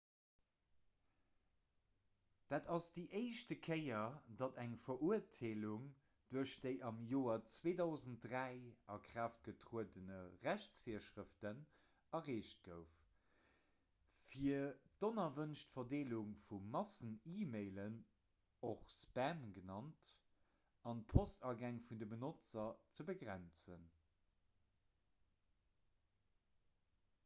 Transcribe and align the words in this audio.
dat 2.51 2.67
ass 2.75 2.85
déi 2.93 3.01
éischt 3.17 3.51
kéier 3.65 4.13
datt 4.41 4.55
eng 4.61 4.71
verurteelung 4.83 5.83
duerch 6.35 6.53
déi 6.63 6.71
am 6.89 7.01
joer 7.11 7.35
2003 7.57 8.63
a 8.93 8.95
kraaft 9.09 9.41
getruede 9.49 10.17
rechtsvirschrëften 10.47 11.59
erreecht 12.21 12.63
gouf 12.69 12.95
fir 14.21 14.65
d'onerwënscht 15.05 15.73
verdeelung 15.75 16.31
vu 16.47 16.59
massen-e-mailen 16.77 17.99
och 18.71 18.83
spam 19.01 19.43
genannt 19.59 20.09
an 20.93 21.03
d'postagäng 21.11 21.81
vun 21.89 22.01
de 22.05 22.09
benotzer 22.15 22.75
ze 23.01 23.05
begrenzen 23.11 23.85